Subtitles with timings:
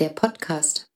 [0.00, 0.86] der Podcast.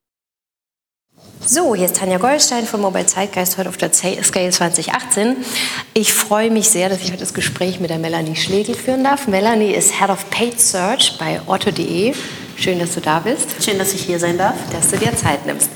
[1.44, 5.36] So, hier ist Tanja Goldstein von Mobile Zeitgeist heute auf der Scale 2018.
[5.94, 9.26] Ich freue mich sehr, dass ich heute das Gespräch mit der Melanie Schlegel führen darf.
[9.26, 12.14] Melanie ist Head of Paid Search bei Otto.de.
[12.56, 13.62] Schön, dass du da bist.
[13.64, 14.56] Schön, dass ich hier sein darf.
[14.72, 15.70] Dass du dir Zeit nimmst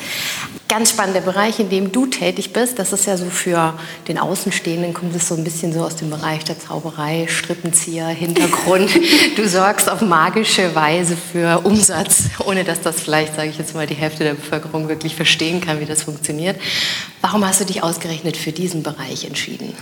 [0.72, 2.78] ganz spannender Bereich, in dem du tätig bist.
[2.78, 3.74] Das ist ja so für
[4.08, 8.88] den Außenstehenden, kommt es so ein bisschen so aus dem Bereich der Zauberei, Strippenzieher, Hintergrund.
[9.36, 13.86] du sorgst auf magische Weise für Umsatz, ohne dass das vielleicht, sage ich jetzt mal,
[13.86, 16.58] die Hälfte der Bevölkerung wirklich verstehen kann, wie das funktioniert.
[17.20, 19.74] Warum hast du dich ausgerechnet für diesen Bereich entschieden?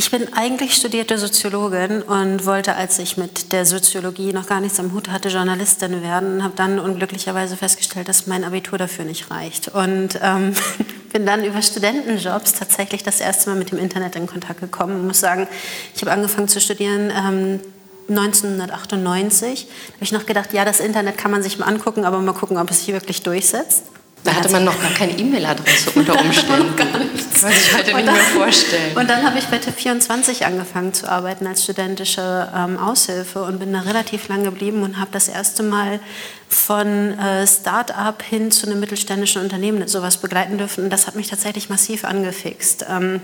[0.00, 4.80] Ich bin eigentlich studierte Soziologin und wollte, als ich mit der Soziologie noch gar nichts
[4.80, 6.42] am Hut hatte, Journalistin werden.
[6.42, 9.68] Habe dann unglücklicherweise festgestellt, dass mein Abitur dafür nicht reicht.
[9.68, 10.54] Und ähm,
[11.12, 15.00] bin dann über Studentenjobs tatsächlich das erste Mal mit dem Internet in Kontakt gekommen.
[15.00, 15.46] Ich muss sagen,
[15.94, 17.60] ich habe angefangen zu studieren ähm,
[18.08, 19.66] 1998.
[19.66, 22.32] Da habe ich noch gedacht, ja, das Internet kann man sich mal angucken, aber mal
[22.32, 23.82] gucken, ob es sich wirklich durchsetzt.
[24.22, 26.76] Da hatte man noch gar keine E-Mail-Adresse unter Umständen.
[26.76, 27.40] gar nichts.
[27.40, 28.96] Kann ich heute nicht dann, mehr vorstellen.
[28.96, 33.72] Und dann habe ich bei TIP24 angefangen zu arbeiten als studentische ähm, Aushilfe und bin
[33.72, 36.00] da relativ lang geblieben und habe das erste Mal
[36.48, 40.84] von äh, Start-up hin zu einem mittelständischen Unternehmen sowas begleiten dürfen.
[40.84, 42.84] Und das hat mich tatsächlich massiv angefixt.
[42.90, 43.22] Ähm,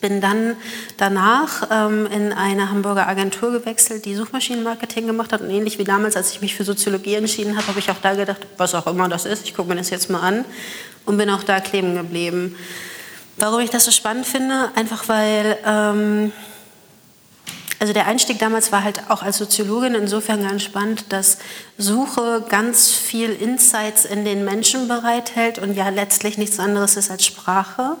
[0.00, 0.56] bin dann
[0.96, 5.40] danach ähm, in eine Hamburger Agentur gewechselt, die Suchmaschinenmarketing gemacht hat.
[5.40, 8.14] Und ähnlich wie damals, als ich mich für Soziologie entschieden habe, habe ich auch da
[8.14, 10.44] gedacht, was auch immer das ist, ich gucke mir das jetzt mal an
[11.06, 12.56] und bin auch da kleben geblieben.
[13.36, 14.70] Warum ich das so spannend finde?
[14.76, 16.32] Einfach weil, ähm,
[17.80, 21.38] also der Einstieg damals war halt auch als Soziologin insofern ganz spannend, dass
[21.76, 27.26] Suche ganz viel Insights in den Menschen bereithält und ja letztlich nichts anderes ist als
[27.26, 27.96] Sprache.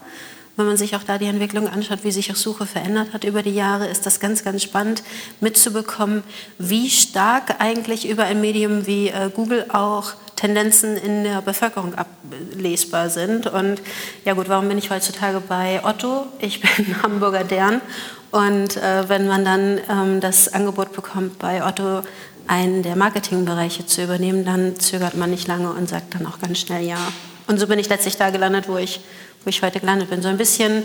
[0.56, 3.42] Wenn man sich auch da die Entwicklung anschaut, wie sich auch Suche verändert hat über
[3.42, 5.02] die Jahre, ist das ganz, ganz spannend
[5.40, 6.22] mitzubekommen,
[6.58, 13.10] wie stark eigentlich über ein Medium wie äh, Google auch Tendenzen in der Bevölkerung ablesbar
[13.10, 13.46] sind.
[13.46, 13.80] Und
[14.24, 16.26] ja gut, warum bin ich heutzutage bei Otto?
[16.38, 17.80] Ich bin Hamburger Dern.
[18.30, 22.02] Und äh, wenn man dann ähm, das Angebot bekommt, bei Otto
[22.46, 26.58] einen der Marketingbereiche zu übernehmen, dann zögert man nicht lange und sagt dann auch ganz
[26.58, 26.98] schnell ja.
[27.46, 29.00] Und so bin ich letztlich da gelandet, wo ich
[29.44, 30.22] wo ich heute gelandet bin.
[30.22, 30.82] So ein bisschen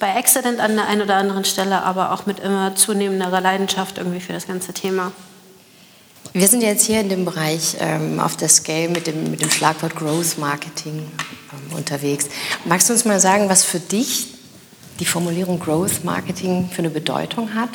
[0.00, 4.20] bei Accident an der einen oder anderen Stelle, aber auch mit immer zunehmenderer Leidenschaft irgendwie
[4.20, 5.12] für das ganze Thema.
[6.32, 9.50] Wir sind jetzt hier in dem Bereich ähm, auf der Scale mit dem, mit dem
[9.50, 12.26] Schlagwort Growth Marketing ähm, unterwegs.
[12.64, 14.34] Magst du uns mal sagen, was für dich
[14.98, 17.70] die Formulierung Growth Marketing für eine Bedeutung hat?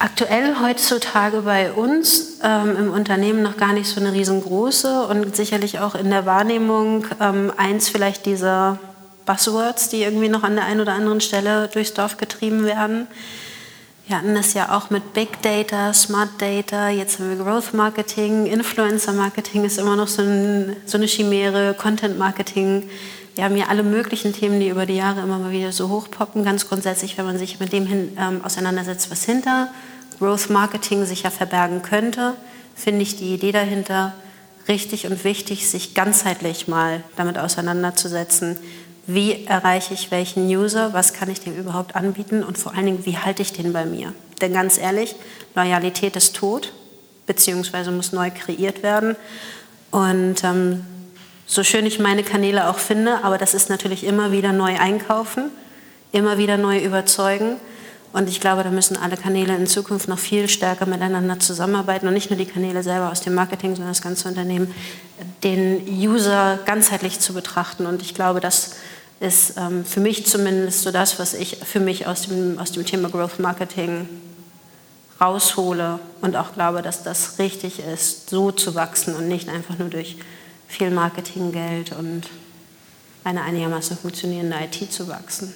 [0.00, 5.80] Aktuell heutzutage bei uns ähm, im Unternehmen noch gar nicht so eine riesengroße und sicherlich
[5.80, 8.78] auch in der Wahrnehmung ähm, eins vielleicht dieser
[9.26, 13.08] Buzzwords, die irgendwie noch an der einen oder anderen Stelle durchs Dorf getrieben werden.
[14.06, 18.46] Wir hatten das ja auch mit Big Data, Smart Data, jetzt haben wir Growth Marketing,
[18.46, 22.88] Influencer Marketing ist immer noch so, ein, so eine Chimäre, Content Marketing.
[23.38, 26.42] Wir haben ja alle möglichen Themen, die über die Jahre immer mal wieder so hochpoppen.
[26.42, 29.68] Ganz grundsätzlich, wenn man sich mit dem hin, ähm, auseinandersetzt, was hinter
[30.18, 32.34] Growth Marketing sich ja verbergen könnte,
[32.74, 34.12] finde ich die Idee dahinter
[34.66, 38.56] richtig und wichtig, sich ganzheitlich mal damit auseinanderzusetzen.
[39.06, 40.92] Wie erreiche ich welchen User?
[40.92, 42.42] Was kann ich dem überhaupt anbieten?
[42.42, 44.14] Und vor allen Dingen, wie halte ich den bei mir?
[44.40, 45.14] Denn ganz ehrlich,
[45.54, 46.72] Loyalität ist tot,
[47.26, 49.14] beziehungsweise muss neu kreiert werden.
[49.92, 50.84] Und ähm,
[51.48, 55.50] so schön ich meine Kanäle auch finde, aber das ist natürlich immer wieder neu einkaufen,
[56.12, 57.56] immer wieder neu überzeugen.
[58.12, 62.14] Und ich glaube, da müssen alle Kanäle in Zukunft noch viel stärker miteinander zusammenarbeiten und
[62.14, 64.74] nicht nur die Kanäle selber aus dem Marketing, sondern das ganze Unternehmen,
[65.42, 67.86] den User ganzheitlich zu betrachten.
[67.86, 68.76] Und ich glaube, das
[69.20, 72.84] ist ähm, für mich zumindest so das, was ich für mich aus dem, aus dem
[72.84, 74.06] Thema Growth Marketing
[75.18, 79.88] raushole und auch glaube, dass das richtig ist, so zu wachsen und nicht einfach nur
[79.88, 80.16] durch
[80.68, 82.22] viel Marketinggeld und
[83.24, 85.52] eine einigermaßen funktionierende IT zu wachsen.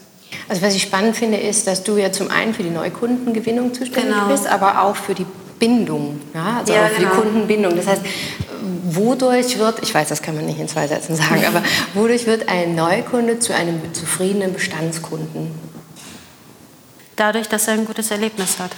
[0.49, 4.15] Also was ich spannend finde, ist, dass du ja zum einen für die Neukundengewinnung zuständig
[4.15, 4.28] genau.
[4.28, 5.27] bist, aber auch für die
[5.59, 7.15] Bindung, ja, also ja, auch für genau.
[7.15, 7.77] die Kundenbindung.
[7.77, 8.03] Das heißt,
[8.84, 11.63] wodurch wird, ich weiß, das kann man nicht in zwei Sätzen sagen, aber
[11.95, 15.53] wodurch wird ein Neukunde zu einem zufriedenen Bestandskunden?
[17.16, 18.72] Dadurch, dass er ein gutes Erlebnis hat.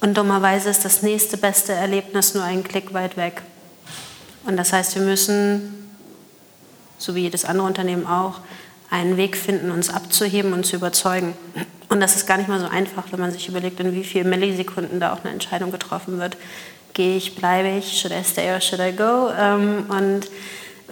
[0.00, 3.42] Und dummerweise ist das nächste beste Erlebnis nur einen Klick weit weg.
[4.44, 5.90] Und das heißt, wir müssen,
[6.98, 8.40] so wie jedes andere Unternehmen auch,
[8.90, 11.34] einen Weg finden, uns abzuheben und zu überzeugen.
[11.88, 14.28] Und das ist gar nicht mal so einfach, wenn man sich überlegt, in wie vielen
[14.28, 16.36] Millisekunden da auch eine Entscheidung getroffen wird.
[16.92, 19.30] Gehe ich, bleibe ich, should I stay or should I go?
[19.38, 20.28] Ähm, und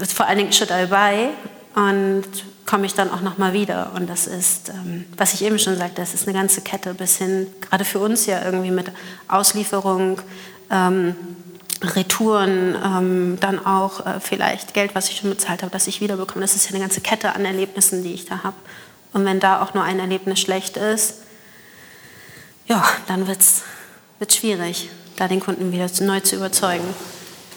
[0.09, 1.29] vor allen Dingen, should I buy?
[1.75, 2.29] Und
[2.67, 3.93] komme ich dann auch nochmal wieder.
[3.95, 7.17] Und das ist, ähm, was ich eben schon sagte, das ist eine ganze Kette bis
[7.17, 8.91] hin, gerade für uns ja irgendwie mit
[9.27, 10.21] Auslieferung,
[10.71, 11.17] ähm,
[11.80, 16.40] Retouren, ähm, dann auch äh, vielleicht Geld, was ich schon bezahlt habe, dass ich wiederbekomme.
[16.40, 18.56] Das ist ja eine ganze Kette an Erlebnissen, die ich da habe.
[19.12, 21.22] Und wenn da auch nur ein Erlebnis schlecht ist,
[22.66, 26.84] ja, dann wird es schwierig, da den Kunden wieder neu zu überzeugen.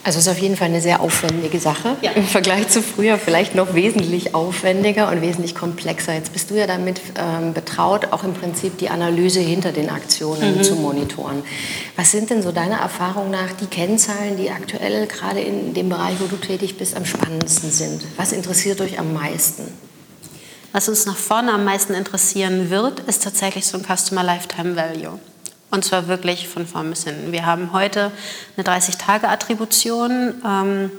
[0.03, 2.11] Also es ist auf jeden Fall eine sehr aufwendige Sache ja.
[2.11, 6.15] im Vergleich zu früher, vielleicht noch wesentlich aufwendiger und wesentlich komplexer.
[6.15, 10.57] Jetzt bist du ja damit ähm, betraut, auch im Prinzip die Analyse hinter den Aktionen
[10.57, 10.63] mhm.
[10.63, 11.43] zu monitoren.
[11.97, 16.15] Was sind denn so deiner Erfahrung nach die Kennzahlen, die aktuell gerade in dem Bereich,
[16.19, 18.01] wo du tätig bist, am spannendsten sind?
[18.17, 19.71] Was interessiert euch am meisten?
[20.71, 25.19] Was uns nach vorne am meisten interessieren wird, ist tatsächlich so ein Customer Lifetime Value.
[25.71, 27.31] Und zwar wirklich von vorn bis hinten.
[27.31, 28.11] Wir haben heute
[28.57, 30.33] eine 30-Tage-Attribution.
[30.45, 30.91] Ähm,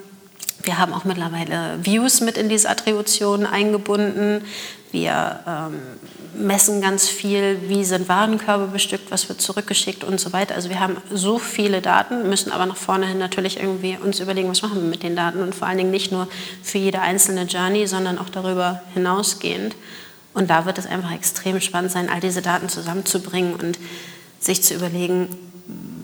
[0.62, 4.44] wir haben auch mittlerweile Views mit in diese Attribution eingebunden.
[4.90, 5.80] Wir ähm,
[6.34, 10.54] messen ganz viel, wie sind Warenkörbe bestückt, was wird zurückgeschickt und so weiter.
[10.54, 14.48] Also wir haben so viele Daten, müssen aber nach vorne hin natürlich irgendwie uns überlegen,
[14.48, 16.28] was machen wir mit den Daten und vor allen Dingen nicht nur
[16.62, 19.74] für jede einzelne Journey, sondern auch darüber hinausgehend.
[20.34, 23.78] Und da wird es einfach extrem spannend sein, all diese Daten zusammenzubringen und
[24.42, 25.28] sich zu überlegen,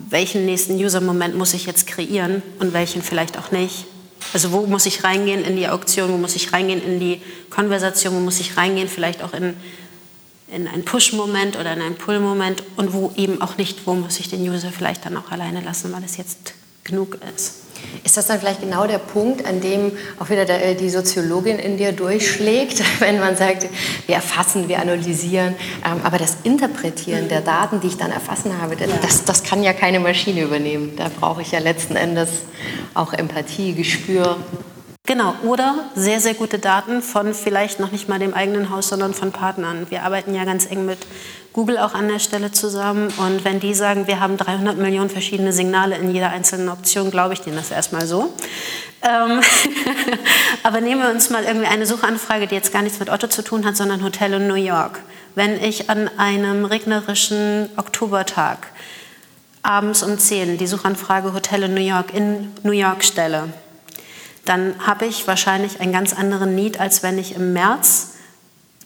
[0.09, 3.85] welchen nächsten User-Moment muss ich jetzt kreieren und welchen vielleicht auch nicht.
[4.33, 8.15] Also wo muss ich reingehen in die Auktion, wo muss ich reingehen in die Konversation,
[8.15, 9.55] wo muss ich reingehen vielleicht auch in,
[10.51, 14.29] in einen Push-Moment oder in einen Pull-Moment und wo eben auch nicht, wo muss ich
[14.29, 16.53] den User vielleicht dann auch alleine lassen, weil es jetzt
[16.83, 17.68] genug ist.
[18.03, 21.77] Ist das dann vielleicht genau der Punkt, an dem auch wieder der, die Soziologin in
[21.77, 23.67] dir durchschlägt, wenn man sagt,
[24.07, 25.55] wir erfassen, wir analysieren,
[25.85, 29.73] ähm, aber das Interpretieren der Daten, die ich dann erfassen habe, das, das kann ja
[29.73, 30.93] keine Maschine übernehmen.
[30.95, 32.29] Da brauche ich ja letzten Endes
[32.93, 34.37] auch Empathie, Gespür.
[35.09, 39.15] Genau, oder sehr, sehr gute Daten von vielleicht noch nicht mal dem eigenen Haus, sondern
[39.15, 39.87] von Partnern.
[39.89, 40.99] Wir arbeiten ja ganz eng mit
[41.51, 43.11] Google auch an der Stelle zusammen.
[43.17, 47.33] Und wenn die sagen, wir haben 300 Millionen verschiedene Signale in jeder einzelnen Option, glaube
[47.33, 48.31] ich denen das erstmal so.
[49.01, 49.41] Ähm
[50.63, 53.43] Aber nehmen wir uns mal irgendwie eine Suchanfrage, die jetzt gar nichts mit Otto zu
[53.43, 54.99] tun hat, sondern Hotel in New York.
[55.33, 58.67] Wenn ich an einem regnerischen Oktobertag
[59.63, 63.49] abends um 10 die Suchanfrage Hotel in New York in New York stelle,
[64.49, 68.15] dann habe ich wahrscheinlich einen ganz anderen Need, als wenn ich im März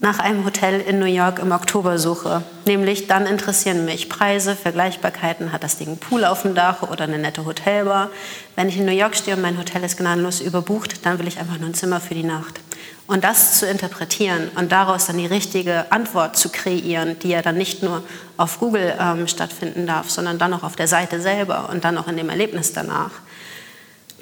[0.01, 2.43] nach einem Hotel in New York im Oktober suche.
[2.65, 7.05] Nämlich dann interessieren mich Preise, Vergleichbarkeiten, hat das Ding einen Pool auf dem Dach oder
[7.05, 8.09] eine nette Hotelbar.
[8.57, 11.39] Wenn ich in New York stehe und mein Hotel ist gnadenlos überbucht, dann will ich
[11.39, 12.59] einfach nur ein Zimmer für die Nacht.
[13.07, 17.55] Und das zu interpretieren und daraus dann die richtige Antwort zu kreieren, die ja dann
[17.55, 18.03] nicht nur
[18.35, 22.09] auf Google ähm, stattfinden darf, sondern dann auch auf der Seite selber und dann auch
[22.09, 23.11] in dem Erlebnis danach.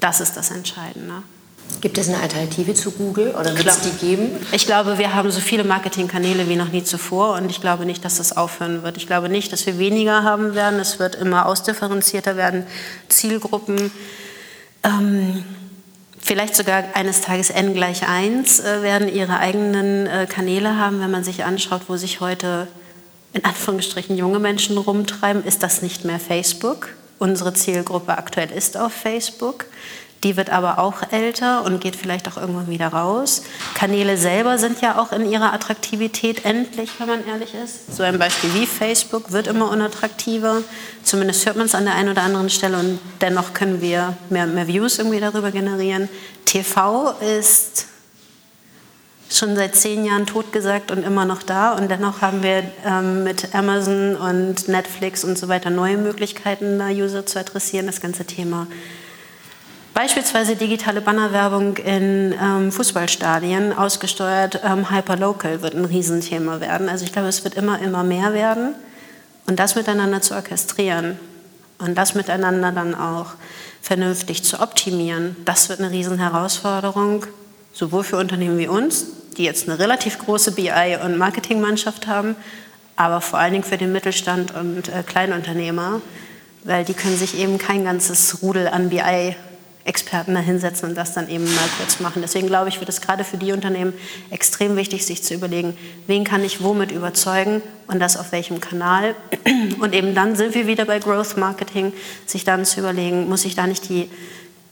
[0.01, 1.24] Das ist das Entscheidende.
[1.80, 4.31] Gibt es eine Alternative zu Google oder wird es die geben?
[4.51, 8.03] Ich glaube, wir haben so viele Marketingkanäle wie noch nie zuvor und ich glaube nicht,
[8.03, 8.98] dass das aufhören wird.
[8.98, 10.80] Ich glaube nicht, dass wir weniger haben werden.
[10.80, 12.65] Es wird immer ausdifferenzierter werden.
[13.07, 13.92] Zielgruppen,
[14.83, 15.45] ähm,
[16.19, 21.00] vielleicht sogar eines Tages n gleich 1 äh, werden ihre eigenen äh, Kanäle haben.
[21.00, 22.68] Wenn man sich anschaut, wo sich heute
[23.33, 26.89] in Anführungsstrichen junge Menschen rumtreiben, ist das nicht mehr Facebook
[27.21, 29.68] Unsere Zielgruppe aktuell ist auf Facebook.
[30.23, 33.44] Die wird aber auch älter und geht vielleicht auch irgendwann wieder raus.
[33.75, 37.95] Kanäle selber sind ja auch in ihrer Attraktivität endlich, wenn man ehrlich ist.
[37.95, 40.63] So ein Beispiel wie Facebook wird immer unattraktiver.
[41.03, 44.47] Zumindest hört man es an der einen oder anderen Stelle und dennoch können wir mehr,
[44.47, 46.09] mehr Views irgendwie darüber generieren.
[46.45, 47.70] TV ist
[49.38, 51.73] schon seit zehn Jahren totgesagt und immer noch da.
[51.73, 56.88] Und dennoch haben wir ähm, mit Amazon und Netflix und so weiter neue Möglichkeiten, da
[56.88, 57.85] User zu adressieren.
[57.85, 58.68] Das ganze Thema
[59.94, 66.88] Beispielsweise digitale Bannerwerbung in ähm, Fußballstadien, ausgesteuert ähm, Hyperlocal, wird ein Riesenthema werden.
[66.88, 68.73] Also ich glaube, es wird immer, immer mehr werden.
[69.47, 71.19] Und das miteinander zu orchestrieren
[71.78, 73.33] und das miteinander dann auch
[73.81, 77.26] vernünftig zu optimieren, das wird eine Riesenherausforderung,
[77.81, 79.07] sowohl für Unternehmen wie uns,
[79.38, 82.35] die jetzt eine relativ große BI- und Marketingmannschaft haben,
[82.95, 86.00] aber vor allen Dingen für den Mittelstand und äh, Kleinunternehmer,
[86.64, 89.35] weil die können sich eben kein ganzes Rudel an BI
[89.83, 92.21] Experten da hinsetzen und das dann eben mal kurz machen.
[92.21, 93.94] Deswegen glaube ich, wird es gerade für die Unternehmen
[94.30, 99.16] extrem wichtig, sich zu überlegen, wen kann ich womit überzeugen und das auf welchem Kanal.
[99.80, 101.94] Und eben dann sind wir wieder bei Growth Marketing,
[102.28, 104.07] sich dann zu überlegen, muss ich da nicht die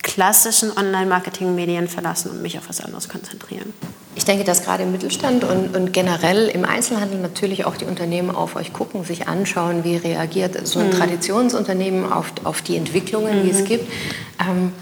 [0.01, 3.73] klassischen Online-Marketing-Medien verlassen und mich auf was anderes konzentrieren.
[4.15, 8.31] Ich denke, dass gerade im Mittelstand und, und, generell im Einzelhandel natürlich auch die Unternehmen
[8.31, 10.91] auf euch gucken, sich anschauen, wie reagiert so ein mhm.
[10.91, 13.43] Traditionsunternehmen auf, auf die Entwicklungen, mhm.
[13.43, 13.65] die es mhm.
[13.65, 13.91] gibt.
[14.39, 14.73] Ähm,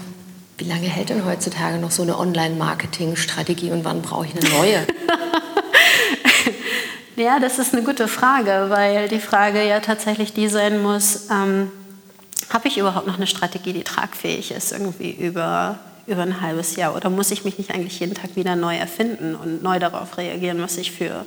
[0.56, 4.86] wie lange hält denn heutzutage noch so eine Online-Marketing-Strategie und wann brauche ich eine neue?
[7.16, 11.70] ja, das ist eine gute Frage, weil die Frage ja tatsächlich die sein muss, ähm,
[12.50, 16.94] habe ich überhaupt noch eine Strategie, die tragfähig ist, irgendwie über, über ein halbes Jahr?
[16.96, 20.60] Oder muss ich mich nicht eigentlich jeden Tag wieder neu erfinden und neu darauf reagieren,
[20.62, 21.26] was ich für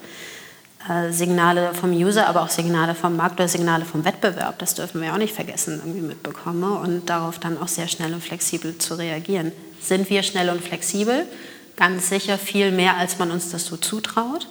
[0.90, 5.02] äh, Signale vom User, aber auch Signale vom Markt oder Signale vom Wettbewerb, das dürfen
[5.02, 8.96] wir auch nicht vergessen, irgendwie mitbekomme und darauf dann auch sehr schnell und flexibel zu
[8.96, 9.52] reagieren.
[9.80, 11.28] Sind wir schnell und flexibel?
[11.76, 14.48] Ganz sicher viel mehr, als man uns das so zutraut.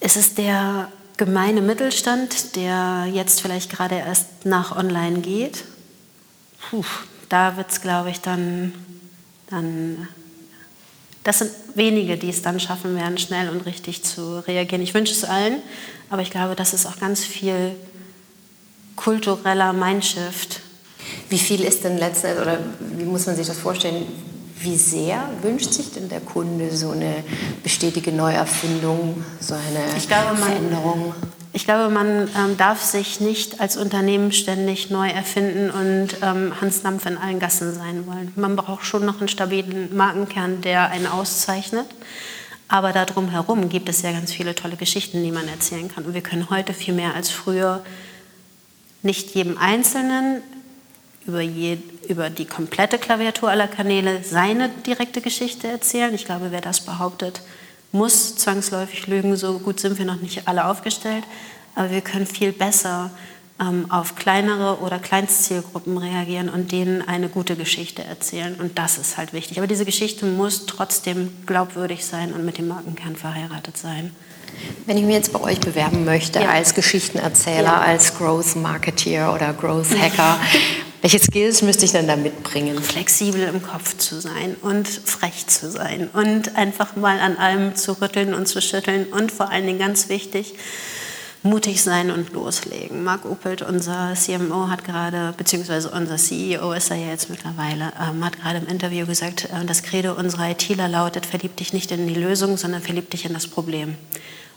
[0.00, 0.88] Ist es der
[1.20, 5.64] gemeine Mittelstand, der jetzt vielleicht gerade erst nach online geht?
[6.70, 6.82] Puh,
[7.28, 8.72] da wird es, glaube ich, dann,
[9.50, 10.08] dann
[11.22, 14.80] das sind wenige, die es dann schaffen werden, schnell und richtig zu reagieren.
[14.80, 15.60] Ich wünsche es allen,
[16.08, 17.76] aber ich glaube, das ist auch ganz viel
[18.96, 20.60] kultureller Mindshift.
[21.28, 22.58] Wie viel ist denn letztendlich, oder
[22.96, 24.06] wie muss man sich das vorstellen,
[24.62, 27.24] wie sehr wünscht sich denn der Kunde so eine
[27.62, 31.14] bestätige Neuerfindung, so eine glaube, man, Veränderung?
[31.52, 36.82] Ich glaube, man ähm, darf sich nicht als Unternehmen ständig neu erfinden und ähm, Hans
[36.82, 38.32] Dampf in allen Gassen sein wollen.
[38.36, 41.86] Man braucht schon noch einen stabilen Markenkern, der einen auszeichnet.
[42.68, 46.04] Aber darum herum gibt es ja ganz viele tolle Geschichten, die man erzählen kann.
[46.04, 47.82] Und wir können heute viel mehr als früher
[49.02, 50.42] nicht jedem Einzelnen
[51.26, 56.14] über, je, über die komplette Klaviatur aller Kanäle seine direkte Geschichte erzählen.
[56.14, 57.42] Ich glaube, wer das behauptet,
[57.92, 61.24] muss zwangsläufig lügen, so gut sind wir noch nicht alle aufgestellt,
[61.74, 63.10] aber wir können viel besser
[63.60, 69.16] ähm, auf kleinere oder Kleinstzielgruppen reagieren und denen eine gute Geschichte erzählen und das ist
[69.18, 69.58] halt wichtig.
[69.58, 74.14] Aber diese Geschichte muss trotzdem glaubwürdig sein und mit dem Markenkern verheiratet sein.
[74.86, 76.50] Wenn ich mich jetzt bei euch bewerben möchte ja.
[76.50, 77.80] als Geschichtenerzähler, ja.
[77.80, 80.38] als Growth Marketeer oder Growth Hacker,
[81.02, 82.82] welche Skills müsste ich denn da mitbringen?
[82.82, 88.00] Flexibel im Kopf zu sein und frech zu sein und einfach mal an allem zu
[88.02, 90.54] rütteln und zu schütteln und vor allen Dingen ganz wichtig,
[91.42, 93.02] mutig sein und loslegen.
[93.02, 98.22] Marc Opelt, unser CMO, hat gerade, beziehungsweise unser CEO ist er ja jetzt mittlerweile, ähm,
[98.22, 102.08] hat gerade im Interview gesagt, äh, das Credo unserer ITler lautet, verlieb dich nicht in
[102.08, 103.96] die Lösung, sondern verlieb dich in das Problem.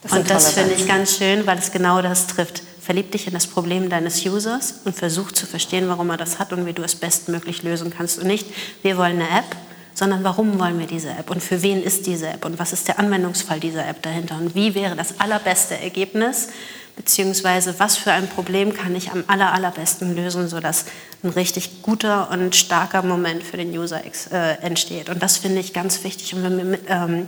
[0.01, 2.63] Das und das finde ich ganz schön, weil es genau das trifft.
[2.83, 6.51] Verlieb dich in das Problem deines Users und versuch zu verstehen, warum er das hat
[6.51, 8.19] und wie du es bestmöglich lösen kannst.
[8.19, 8.45] Und nicht,
[8.81, 9.55] wir wollen eine App,
[9.93, 12.89] sondern warum wollen wir diese App und für wen ist diese App und was ist
[12.89, 16.49] der Anwendungsfall dieser App dahinter und wie wäre das allerbeste Ergebnis,
[16.95, 20.85] beziehungsweise was für ein Problem kann ich am aller, allerbesten lösen, sodass
[21.23, 25.09] ein richtig guter und starker Moment für den User äh, entsteht.
[25.09, 26.33] Und das finde ich ganz wichtig.
[26.35, 27.27] Und wenn wir mit, ähm,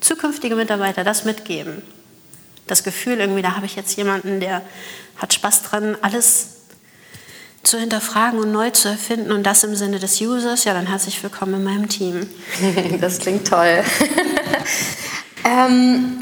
[0.00, 1.82] zukünftige Mitarbeiter das mitgeben,
[2.66, 4.62] das Gefühl irgendwie, da habe ich jetzt jemanden, der
[5.16, 6.48] hat Spaß dran, alles
[7.62, 11.22] zu hinterfragen und neu zu erfinden und das im Sinne des Users, ja, dann herzlich
[11.22, 12.28] willkommen in meinem Team.
[13.00, 13.82] Das klingt toll.
[15.44, 16.18] ähm,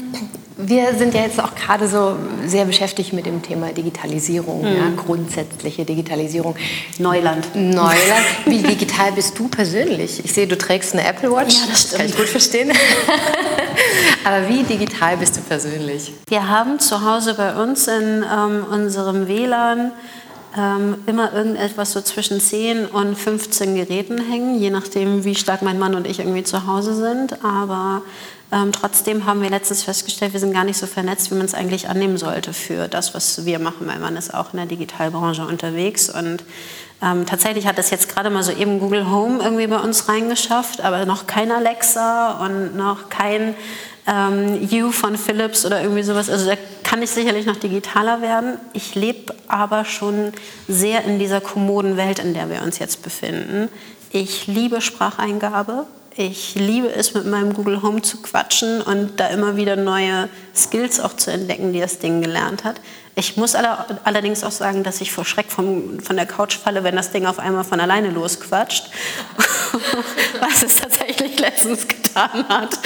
[0.69, 2.15] wir sind ja jetzt auch gerade so
[2.45, 4.77] sehr beschäftigt mit dem Thema Digitalisierung, mhm.
[4.77, 6.55] ja, grundsätzliche Digitalisierung.
[6.99, 7.55] Neuland.
[7.55, 8.25] Neuland.
[8.45, 10.23] Wie digital bist du persönlich?
[10.23, 11.55] Ich sehe, du trägst eine Apple Watch.
[11.55, 11.97] Ja, das stimmt.
[11.97, 12.71] Kann ich gut verstehen.
[14.25, 16.13] Aber wie digital bist du persönlich?
[16.27, 19.91] Wir haben zu Hause bei uns in ähm, unserem WLAN
[20.57, 25.79] ähm, immer irgendetwas so zwischen 10 und 15 Geräten hängen, je nachdem, wie stark mein
[25.79, 27.43] Mann und ich irgendwie zu Hause sind.
[27.43, 28.03] Aber
[28.53, 31.55] ähm, trotzdem haben wir letztens festgestellt, wir sind gar nicht so vernetzt, wie man es
[31.55, 33.87] eigentlich annehmen sollte für das, was wir machen.
[33.87, 36.43] Mein Mann ist auch in der Digitalbranche unterwegs und
[37.01, 40.81] ähm, tatsächlich hat es jetzt gerade mal so eben Google Home irgendwie bei uns reingeschafft,
[40.81, 43.55] aber noch kein Alexa und noch kein
[44.05, 46.29] ähm, You von Philips oder irgendwie sowas.
[46.29, 48.59] Also da kann ich sicherlich noch digitaler werden.
[48.73, 50.31] Ich lebe aber schon
[50.67, 53.69] sehr in dieser kommoden Welt, in der wir uns jetzt befinden.
[54.11, 55.87] Ich liebe Spracheingabe.
[56.15, 60.99] Ich liebe es, mit meinem Google Home zu quatschen und da immer wieder neue Skills
[60.99, 62.75] auch zu entdecken, die das Ding gelernt hat.
[63.15, 66.95] Ich muss allerdings auch sagen, dass ich vor Schreck vom, von der Couch falle, wenn
[66.95, 68.89] das Ding auf einmal von alleine losquatscht.
[70.39, 72.79] Was es tatsächlich letztens getan hat.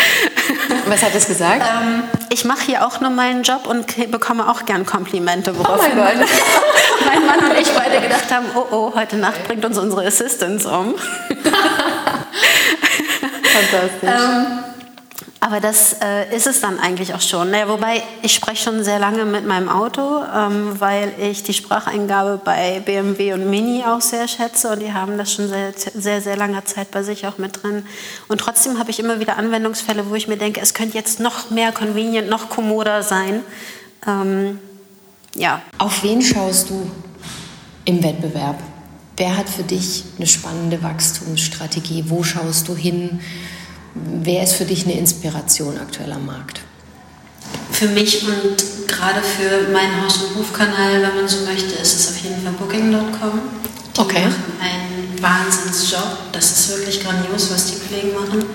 [0.85, 1.63] Was hat es gesagt?
[1.65, 5.53] Ähm, ich mache hier auch nur meinen Job und bekomme auch gern Komplimente.
[5.57, 6.27] Oh mein Gott.
[7.05, 10.69] mein Mann und ich beide gedacht haben, oh oh, heute Nacht bringt uns unsere Assistance
[10.69, 10.95] um.
[13.57, 14.09] Fantastisch.
[14.09, 14.63] Ähm,
[15.39, 17.51] aber das äh, ist es dann eigentlich auch schon.
[17.51, 22.41] Naja, wobei ich spreche schon sehr lange mit meinem Auto, ähm, weil ich die Spracheingabe
[22.43, 26.35] bei BMW und Mini auch sehr schätze und die haben das schon seit sehr, sehr
[26.37, 27.85] langer Zeit bei sich auch mit drin.
[28.27, 31.51] Und trotzdem habe ich immer wieder Anwendungsfälle, wo ich mir denke, es könnte jetzt noch
[31.51, 33.41] mehr convenient, noch kommoder sein.
[34.07, 34.59] Ähm,
[35.35, 35.61] ja.
[35.77, 36.89] Auf wen schaust du
[37.85, 38.57] im Wettbewerb?
[39.17, 42.05] Wer hat für dich eine spannende Wachstumsstrategie?
[42.07, 43.19] Wo schaust du hin?
[43.95, 46.61] Wer ist für dich eine Inspiration aktuell am Markt?
[47.71, 52.09] Für mich und gerade für meinen Haus- und Hofkanal, wenn man so möchte, ist es
[52.09, 53.41] auf jeden Fall Booking.com.
[53.95, 54.25] Die okay.
[54.25, 56.31] machen einen Wahnsinnsjob.
[56.31, 58.45] Das ist wirklich grandios, was die Kollegen machen.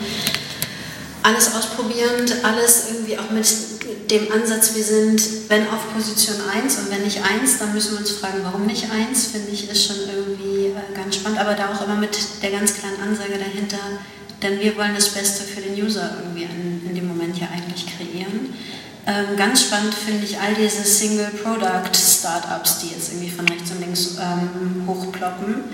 [1.25, 3.47] Alles ausprobierend, alles irgendwie auch mit
[4.13, 8.01] dem Ansatz, wir sind, wenn auf Position 1 und wenn nicht 1, dann müssen wir
[8.01, 11.73] uns fragen, warum nicht 1, finde ich, ist schon irgendwie äh, ganz spannend, aber da
[11.73, 13.79] auch immer mit der ganz kleinen Ansage dahinter,
[14.43, 17.87] denn wir wollen das Beste für den User irgendwie in, in dem Moment ja eigentlich
[17.87, 18.53] kreieren.
[19.07, 24.17] Ähm, ganz spannend finde ich all diese Single-Product-Startups, die jetzt irgendwie von rechts und links
[24.21, 25.65] ähm, hochploppen.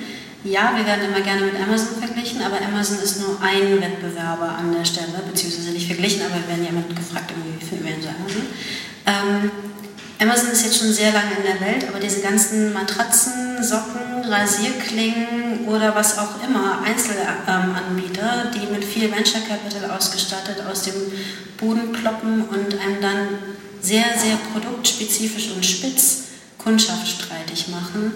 [0.45, 4.73] Ja, wir werden immer gerne mit Amazon verglichen, aber Amazon ist nur ein Wettbewerber an
[4.73, 8.03] der Stelle, beziehungsweise nicht verglichen, aber wir werden ja immer gefragt, wie finden wir denn
[8.03, 8.47] so Amazon.
[9.07, 9.51] Ähm,
[10.21, 15.67] Amazon ist jetzt schon sehr lange in der Welt, aber diese ganzen Matratzen, Socken, Rasierklingen
[15.67, 20.95] oder was auch immer, Einzelanbieter, die mit viel Venture Capital ausgestattet aus dem
[21.57, 23.29] Boden kloppen und einem dann
[23.81, 26.25] sehr, sehr produktspezifisch und spitz
[26.59, 28.13] Kundschaft streitig machen,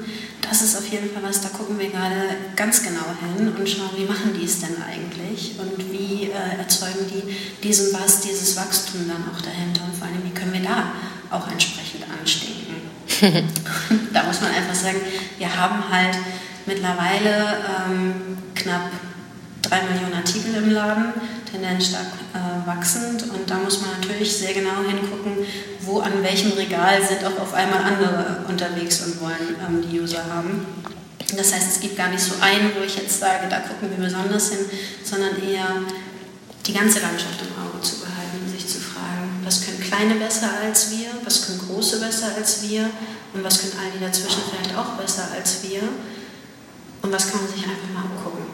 [0.53, 3.89] das ist auf jeden Fall was, da gucken wir gerade ganz genau hin und schauen,
[3.97, 9.09] wie machen die es denn eigentlich und wie äh, erzeugen die diesen was, dieses Wachstum
[9.09, 10.93] dann auch dahinter und vor allem, wie können wir da
[11.31, 12.83] auch entsprechend anstinken.
[14.13, 14.99] da muss man einfach sagen,
[15.39, 16.19] wir haben halt
[16.67, 17.57] mittlerweile
[17.89, 18.91] ähm, knapp
[19.63, 21.15] drei Millionen Artikel im Laden,
[21.53, 25.45] Tendenz stark äh, wachsend und da muss man natürlich sehr genau hingucken,
[25.83, 30.25] wo an welchem Regal sind auch auf einmal andere unterwegs und wollen ähm, die User
[30.25, 30.67] haben.
[31.37, 34.05] Das heißt, es gibt gar nicht so einen, wo ich jetzt sage, da gucken wir
[34.05, 34.61] besonders hin,
[35.05, 35.83] sondern eher
[36.67, 40.91] die ganze Landschaft im Auge zu behalten, sich zu fragen, was können Kleine besser als
[40.91, 42.89] wir, was können Große besser als wir
[43.35, 45.83] und was können all die dazwischen vielleicht auch besser als wir
[47.03, 48.45] und was kann man sich einfach mal angucken.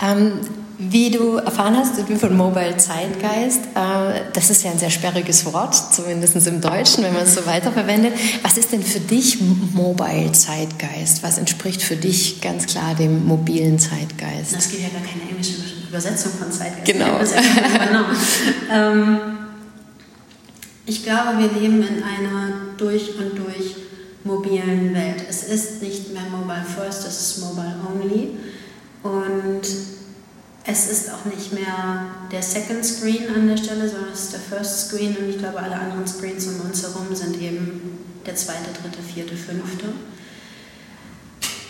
[0.00, 5.44] Ähm, wie du erfahren hast von Mobile Zeitgeist, äh, das ist ja ein sehr sperriges
[5.44, 8.12] Wort, zumindest im Deutschen, wenn man es so weiterverwendet.
[8.42, 9.38] Was ist denn für dich
[9.72, 11.22] Mobile Zeitgeist?
[11.22, 14.54] Was entspricht für dich ganz klar dem mobilen Zeitgeist?
[14.56, 15.54] Es gibt ja gar keine englische
[15.88, 16.86] Übersetzung von Zeitgeist.
[16.86, 17.18] Genau.
[18.72, 19.18] ähm,
[20.86, 23.76] ich glaube, wir leben in einer durch und durch
[24.24, 25.24] mobilen Welt.
[25.28, 28.30] Es ist nicht mehr Mobile First, es ist Mobile Only.
[29.02, 29.62] Und
[30.74, 34.40] es ist auch nicht mehr der Second Screen an der Stelle, sondern es ist der
[34.40, 38.70] First Screen und ich glaube, alle anderen Screens um uns herum sind eben der zweite,
[38.82, 39.92] dritte, vierte, fünfte.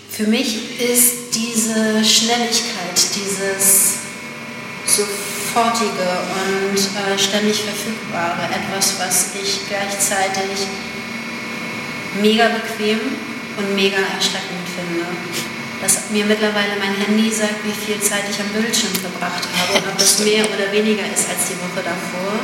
[0.09, 3.97] Für mich ist diese Schnelligkeit, dieses
[4.87, 6.09] sofortige
[6.47, 10.67] und äh, ständig verfügbare etwas, was ich gleichzeitig
[12.23, 13.01] mega bequem
[13.59, 15.54] und mega erschreckend finde
[15.85, 19.85] dass mir mittlerweile mein Handy sagt, wie viel Zeit ich am Bildschirm verbracht habe und
[19.93, 22.41] ob das mehr oder weniger ist als die Woche davor,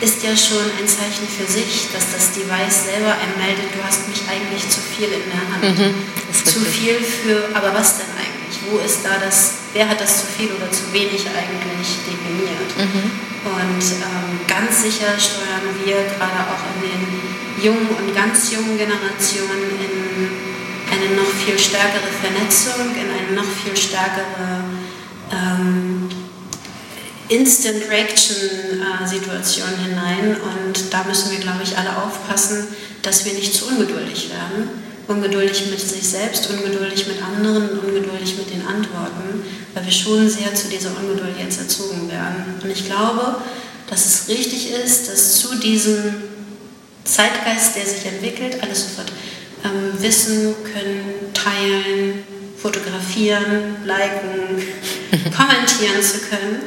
[0.00, 4.08] ist ja schon ein Zeichen für sich, dass das Device selber einem meldet, du hast
[4.08, 5.60] mich eigentlich zu viel in der Hand.
[5.76, 5.92] Mhm,
[6.32, 8.56] zu viel für, aber was denn eigentlich?
[8.72, 12.70] Wo ist da das, wer hat das zu viel oder zu wenig eigentlich definiert?
[12.80, 13.12] Mhm.
[13.44, 17.04] Und ähm, ganz sicher steuern wir gerade auch in den
[17.60, 20.33] jungen und ganz jungen Generationen in
[21.04, 24.64] eine noch viel stärkere Vernetzung, in eine noch viel stärkere
[25.32, 26.08] ähm,
[27.28, 30.36] Instant Reaction-Situation äh, hinein.
[30.36, 32.68] Und da müssen wir, glaube ich, alle aufpassen,
[33.02, 34.82] dass wir nicht zu ungeduldig werden.
[35.06, 40.54] Ungeduldig mit sich selbst, ungeduldig mit anderen, ungeduldig mit den Antworten, weil wir schon sehr
[40.54, 42.54] zu dieser Ungeduld jetzt erzogen werden.
[42.62, 43.36] Und ich glaube,
[43.90, 46.14] dass es richtig ist, dass zu diesem
[47.04, 49.12] Zeitgeist, der sich entwickelt, alles sofort
[49.64, 52.24] ähm, wissen können, teilen,
[52.60, 54.62] fotografieren, liken,
[55.36, 56.62] kommentieren zu können,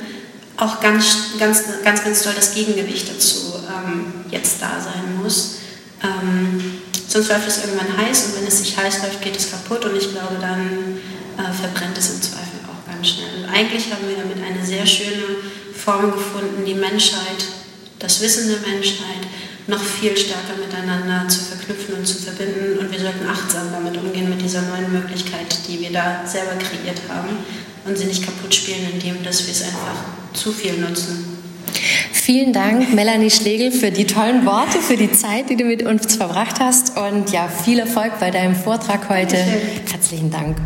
[0.57, 5.57] auch ganz, ganz, ganz, ganz doll das Gegengewicht dazu ähm, jetzt da sein muss.
[6.03, 9.85] Ähm, sonst läuft es irgendwann heiß und wenn es sich heiß läuft, geht es kaputt
[9.85, 10.97] und ich glaube, dann
[11.37, 13.43] äh, verbrennt es im Zweifel auch ganz schnell.
[13.43, 15.23] Und eigentlich haben wir damit eine sehr schöne
[15.73, 17.45] Form gefunden, die Menschheit,
[17.99, 19.25] das Wissen der Menschheit
[19.67, 22.79] noch viel stärker miteinander zu verknüpfen und zu verbinden.
[22.79, 27.01] Und wir sollten achtsam damit umgehen, mit dieser neuen Möglichkeit, die wir da selber kreiert
[27.09, 27.37] haben
[27.85, 29.95] und sie nicht kaputt spielen, indem dass wir es einfach
[30.33, 31.37] zu viel nutzen.
[32.11, 36.15] Vielen Dank, Melanie Schlegel, für die tollen Worte, für die Zeit, die du mit uns
[36.15, 39.37] verbracht hast und ja, viel Erfolg bei deinem Vortrag heute.
[39.37, 40.57] Herzlichen Dank.